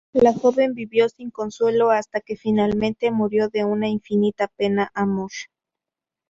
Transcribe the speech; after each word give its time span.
La 0.13 0.33
joven 0.33 0.73
vivió 0.73 1.07
sin 1.09 1.29
consuelo 1.29 1.91
hasta 1.91 2.21
que, 2.21 2.35
finalmente, 2.35 3.11
murió 3.11 3.49
de 3.49 3.65
una 3.65 3.87
infinita 3.87 4.47
pena 4.57 4.89
amor. 4.95 5.29